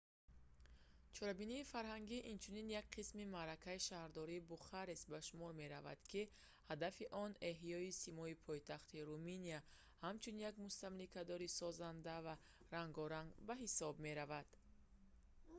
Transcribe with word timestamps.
чорабинии 1.15 1.67
фарҳангӣ 1.73 2.19
инчунин 2.33 2.67
як 2.81 2.85
қисми 2.97 3.25
маъракаи 3.35 3.79
шаҳрдории 3.87 4.45
бухарест 4.51 5.05
ба 5.13 5.19
шумор 5.27 5.51
меравад 5.61 5.99
ки 6.11 6.21
ҳадафи 6.69 7.05
он 7.25 7.31
эҳёи 7.51 7.89
симои 8.03 8.39
пойтахти 8.47 9.05
руминия 9.09 9.59
ҳамчун 10.05 10.35
як 10.49 10.55
мустамликадори 10.65 11.53
созанда 11.59 12.15
ва 12.25 12.35
рангоранг 12.75 13.29
ба 13.47 13.53
ҳисоб 13.63 13.93
меравад 14.07 14.47